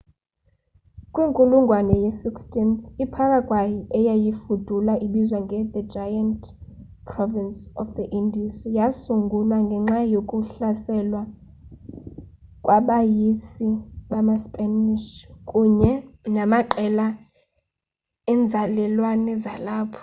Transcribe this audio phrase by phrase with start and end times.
[1.13, 6.41] kwinkulungwane ye-16th iparaguay eyayifudula ibizwa nge the giant
[7.11, 11.21] province of the indies yasungulwa ngenxa yokuhlaselwa
[12.63, 13.67] kwabeyisi
[14.09, 15.07] bamaspanish
[15.49, 15.91] kunye
[16.35, 17.07] namaqela
[18.31, 19.99] enzalelwane zalapho